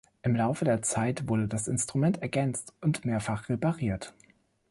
[0.23, 4.15] Im Laufe der Zeit wurde das Instrument ergänzt und mehrfach repariert.